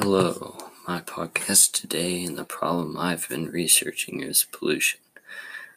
[0.00, 5.00] Hello, my podcast today and the problem I've been researching is pollution.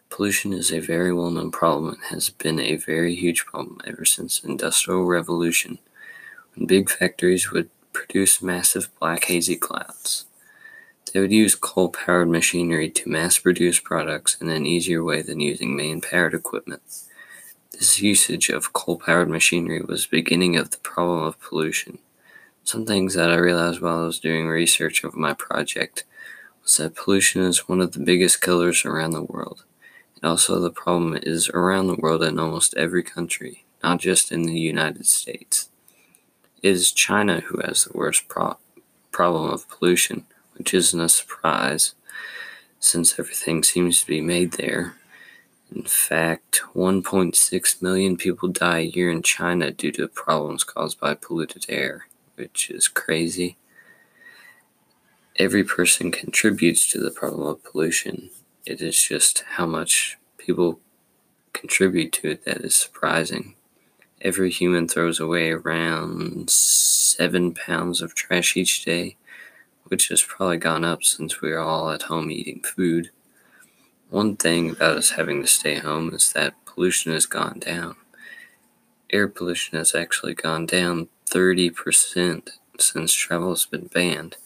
[0.10, 4.04] Pollution is a very well known problem and has been a very huge problem ever
[4.04, 5.80] since the Industrial Revolution,
[6.54, 10.26] when big factories would produce massive black hazy clouds.
[11.14, 15.40] They would use coal powered machinery to mass produce products in an easier way than
[15.40, 16.82] using man powered equipment.
[17.72, 22.00] This usage of coal powered machinery was the beginning of the problem of pollution.
[22.70, 26.04] Some things that I realized while I was doing research of my project
[26.62, 29.64] was that pollution is one of the biggest killers around the world.
[30.22, 34.44] And also, the problem is around the world in almost every country, not just in
[34.44, 35.70] the United States.
[36.62, 38.60] It is China who has the worst pro-
[39.12, 41.96] problem of pollution, which isn't a surprise
[42.80, 44.96] since everything seems to be made there.
[45.76, 51.16] In fact, 1.6 million people die a year in China due to problems caused by
[51.16, 52.06] polluted air
[52.40, 53.58] which is crazy.
[55.36, 58.30] Every person contributes to the problem of pollution.
[58.66, 60.80] It is just how much people
[61.54, 63.56] contribute to it that is surprising.
[64.22, 69.18] Every human throws away around seven pounds of trash each day,
[69.86, 73.12] which has probably gone up since we are all at home eating food.
[74.10, 77.96] One thing about us having to stay home is that pollution has gone down.
[79.10, 82.50] Air pollution has actually gone down 30%
[82.80, 84.38] since travel has been banned.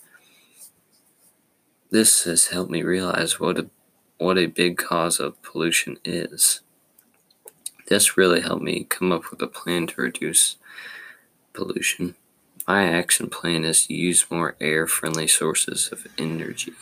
[1.92, 3.70] This has helped me realize what a,
[4.18, 6.62] what a big cause of pollution is.
[7.88, 10.58] This really helped me come up with a plan to reduce
[11.54, 12.16] pollution.
[12.68, 16.74] My action plan is to use more air friendly sources of energy.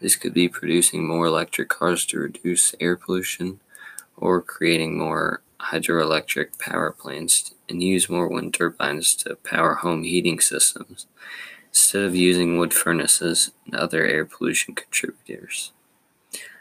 [0.00, 3.60] This could be producing more electric cars to reduce air pollution
[4.16, 10.40] or creating more hydroelectric power plants and use more wind turbines to power home heating
[10.40, 11.06] systems
[11.68, 15.72] instead of using wood furnaces and other air pollution contributors.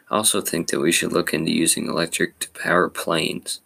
[0.10, 3.62] I also think that we should look into using electric to power planes.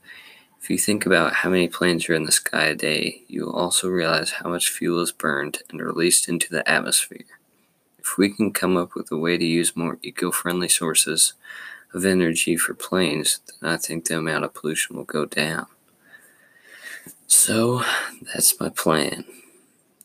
[0.62, 3.56] If you think about how many planes are in the sky a day, you will
[3.56, 7.26] also realize how much fuel is burned and released into the atmosphere.
[8.00, 11.34] If we can come up with a way to use more eco friendly sources
[11.96, 15.66] of energy for planes, then I think the amount of pollution will go down.
[17.28, 17.82] So
[18.34, 19.26] that's my plan.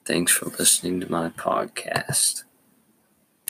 [0.04, 2.44] Thanks for listening to my podcast.